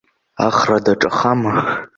[0.47, 1.53] Ахра даҿахама?